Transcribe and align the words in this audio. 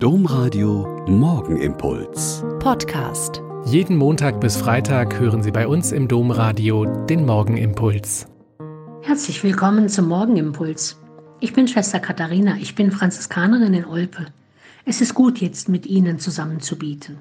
Domradio 0.00 1.04
Morgenimpuls. 1.08 2.44
Podcast. 2.60 3.42
Jeden 3.64 3.96
Montag 3.96 4.40
bis 4.40 4.56
Freitag 4.56 5.18
hören 5.18 5.42
Sie 5.42 5.50
bei 5.50 5.66
uns 5.66 5.90
im 5.90 6.06
Domradio 6.06 6.84
den 7.06 7.26
Morgenimpuls. 7.26 8.28
Herzlich 9.02 9.42
willkommen 9.42 9.88
zum 9.88 10.06
Morgenimpuls. 10.06 11.00
Ich 11.40 11.52
bin 11.52 11.66
Schwester 11.66 11.98
Katharina, 11.98 12.58
ich 12.60 12.76
bin 12.76 12.92
Franziskanerin 12.92 13.74
in 13.74 13.84
Olpe. 13.86 14.26
Es 14.84 15.00
ist 15.00 15.14
gut, 15.14 15.40
jetzt 15.40 15.68
mit 15.68 15.84
Ihnen 15.84 16.20
zusammen 16.20 16.60
zu 16.60 16.78
bieten. 16.78 17.18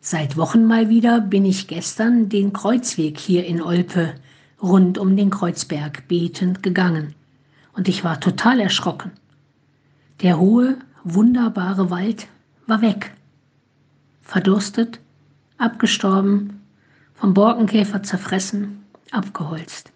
Seit 0.00 0.36
Wochen 0.36 0.64
mal 0.64 0.88
wieder 0.88 1.20
bin 1.20 1.44
ich 1.44 1.66
gestern 1.66 2.28
den 2.28 2.52
Kreuzweg 2.52 3.18
hier 3.18 3.46
in 3.46 3.60
Olpe 3.60 4.14
rund 4.62 4.96
um 4.96 5.16
den 5.16 5.30
Kreuzberg 5.30 6.06
betend 6.06 6.62
gegangen. 6.62 7.16
Und 7.72 7.88
ich 7.88 8.04
war 8.04 8.20
total 8.20 8.60
erschrocken. 8.60 9.10
Der 10.22 10.38
hohe, 10.38 10.78
wunderbare 11.02 11.90
Wald 11.90 12.28
war 12.68 12.80
weg. 12.80 13.12
Verdurstet, 14.22 15.00
abgestorben, 15.58 16.60
vom 17.12 17.34
Borkenkäfer 17.34 18.04
zerfressen, 18.04 18.84
abgeholzt. 19.10 19.90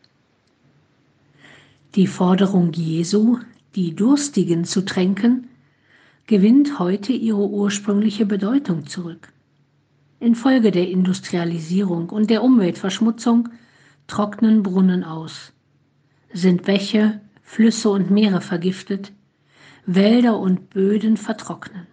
Die 1.95 2.09
Forderung 2.09 2.73
Jesu, 2.73 3.39
die 3.77 3.95
Durstigen 3.95 4.65
zu 4.65 4.84
tränken, 4.84 5.47
gewinnt 6.27 6.81
heute 6.81 7.12
ihre 7.12 7.48
ursprüngliche 7.48 8.27
Bedeutung 8.27 8.89
zurück. 8.89 9.33
Infolge 10.19 10.73
der 10.73 10.89
Industrialisierung 10.89 12.11
und 12.11 12.31
der 12.31 12.43
Umweltverschmutzung 12.43 13.48
trocknen 14.09 14.65
Brunnen 14.65 15.05
aus, 15.05 15.53
sind 16.33 16.65
Bäche, 16.65 17.20
Flüsse 17.43 17.91
und 17.91 18.11
Meere 18.11 18.41
vergiftet, 18.41 19.12
Wälder 19.87 20.39
und 20.39 20.71
Böden 20.71 21.17
vertrocknen. 21.17 21.87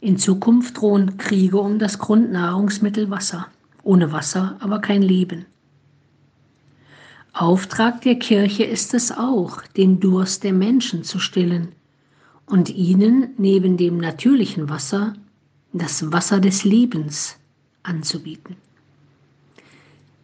In 0.00 0.18
Zukunft 0.18 0.80
drohen 0.80 1.18
Kriege 1.18 1.58
um 1.58 1.80
das 1.80 1.98
Grundnahrungsmittel 1.98 3.10
Wasser. 3.10 3.48
Ohne 3.82 4.12
Wasser 4.12 4.56
aber 4.60 4.80
kein 4.80 5.02
Leben. 5.02 5.46
Auftrag 7.32 8.00
der 8.02 8.18
Kirche 8.18 8.64
ist 8.64 8.94
es 8.94 9.10
auch, 9.10 9.62
den 9.62 9.98
Durst 9.98 10.44
der 10.44 10.52
Menschen 10.52 11.02
zu 11.02 11.18
stillen 11.18 11.72
und 12.46 12.70
ihnen 12.70 13.34
neben 13.36 13.76
dem 13.76 13.98
natürlichen 13.98 14.68
Wasser 14.68 15.14
das 15.72 16.12
Wasser 16.12 16.40
des 16.40 16.64
Lebens 16.64 17.36
anzubieten. 17.82 18.56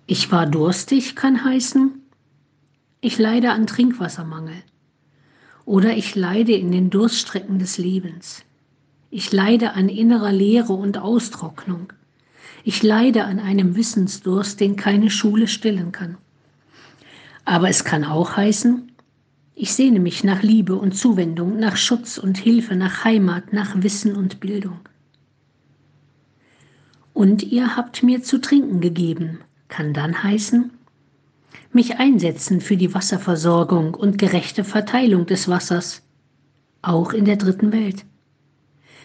Ich 0.06 0.30
war 0.30 0.46
durstig 0.46 1.16
kann 1.16 1.44
heißen, 1.44 2.02
ich 3.00 3.18
leide 3.18 3.50
an 3.50 3.66
Trinkwassermangel. 3.66 4.62
Oder 5.66 5.96
ich 5.96 6.14
leide 6.14 6.52
in 6.52 6.70
den 6.70 6.90
Durststrecken 6.90 7.58
des 7.58 7.76
Lebens. 7.76 8.44
Ich 9.10 9.32
leide 9.32 9.74
an 9.74 9.88
innerer 9.88 10.32
Leere 10.32 10.72
und 10.72 10.96
Austrocknung. 10.96 11.92
Ich 12.64 12.82
leide 12.82 13.24
an 13.24 13.40
einem 13.40 13.76
Wissensdurst, 13.76 14.60
den 14.60 14.76
keine 14.76 15.10
Schule 15.10 15.48
stillen 15.48 15.92
kann. 15.92 16.16
Aber 17.44 17.68
es 17.68 17.84
kann 17.84 18.04
auch 18.04 18.36
heißen, 18.36 18.92
ich 19.56 19.72
sehne 19.72 20.00
mich 20.00 20.22
nach 20.22 20.42
Liebe 20.42 20.76
und 20.76 20.92
Zuwendung, 20.92 21.58
nach 21.58 21.76
Schutz 21.76 22.16
und 22.16 22.38
Hilfe, 22.38 22.76
nach 22.76 23.04
Heimat, 23.04 23.52
nach 23.52 23.82
Wissen 23.82 24.14
und 24.14 24.38
Bildung. 24.38 24.78
Und 27.12 27.42
ihr 27.42 27.76
habt 27.76 28.02
mir 28.02 28.22
zu 28.22 28.38
trinken 28.40 28.80
gegeben, 28.80 29.38
kann 29.68 29.94
dann 29.94 30.22
heißen, 30.22 30.70
mich 31.76 31.98
einsetzen 31.98 32.60
für 32.60 32.76
die 32.76 32.94
Wasserversorgung 32.94 33.94
und 33.94 34.18
gerechte 34.18 34.64
Verteilung 34.64 35.26
des 35.26 35.46
Wassers, 35.46 36.02
auch 36.82 37.12
in 37.12 37.26
der 37.26 37.36
dritten 37.36 37.70
Welt, 37.70 38.04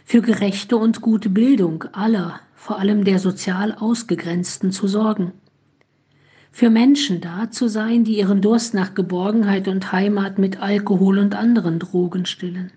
für 0.05 0.22
gerechte 0.22 0.77
und 0.77 1.02
gute 1.02 1.30
Bildung 1.30 1.83
aller, 1.92 2.39
vor 2.55 2.80
allem 2.80 3.03
der 3.03 3.19
sozial 3.19 3.73
Ausgegrenzten, 3.73 4.72
zu 4.72 4.88
sorgen, 4.88 5.33
für 6.52 6.70
Menschen 6.70 7.21
da 7.21 7.52
zu 7.52 7.67
sein, 7.67 8.05
die 8.05 8.17
ihren 8.17 8.42
Durst 8.42 8.73
nach 8.73 8.93
Geborgenheit 8.93 9.67
und 9.67 9.92
Heimat 9.92 10.39
mit 10.39 10.61
Alkohol 10.61 11.20
und 11.20 11.36
anderen 11.36 11.77
Drogen 11.77 12.26
stillen. 12.26 12.71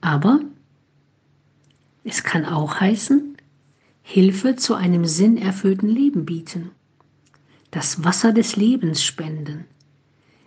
Aber 0.00 0.40
es 2.02 2.24
kann 2.24 2.44
auch 2.44 2.80
heißen, 2.80 3.36
Hilfe 4.02 4.56
zu 4.56 4.74
einem 4.74 5.04
sinnerfüllten 5.04 5.88
Leben 5.88 6.26
bieten 6.26 6.72
das 7.76 8.02
Wasser 8.04 8.32
des 8.32 8.56
Lebens 8.56 9.04
spenden, 9.04 9.66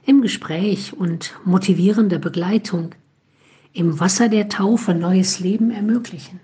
im 0.03 0.23
Gespräch 0.23 0.93
und 0.93 1.35
motivierender 1.45 2.17
Begleitung, 2.17 2.95
im 3.71 3.99
Wasser 3.99 4.29
der 4.29 4.49
Taufe 4.49 4.95
neues 4.95 5.39
Leben 5.39 5.69
ermöglichen. 5.69 6.39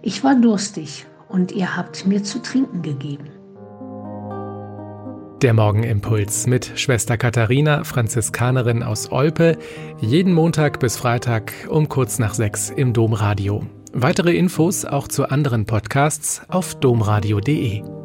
Ich 0.00 0.22
war 0.22 0.36
durstig 0.36 1.06
und 1.28 1.50
ihr 1.50 1.76
habt 1.76 2.06
mir 2.06 2.22
zu 2.22 2.40
trinken 2.40 2.82
gegeben. 2.82 3.26
Der 5.42 5.54
Morgenimpuls 5.54 6.46
mit 6.46 6.78
Schwester 6.78 7.18
Katharina, 7.18 7.82
Franziskanerin 7.82 8.84
aus 8.84 9.10
Olpe, 9.10 9.58
jeden 10.00 10.32
Montag 10.34 10.78
bis 10.78 10.96
Freitag 10.96 11.52
um 11.68 11.88
kurz 11.88 12.20
nach 12.20 12.32
sechs 12.32 12.70
im 12.70 12.92
Domradio. 12.92 13.66
Weitere 13.92 14.36
Infos 14.36 14.84
auch 14.84 15.08
zu 15.08 15.28
anderen 15.28 15.66
Podcasts 15.66 16.42
auf 16.48 16.76
domradio.de. 16.76 17.95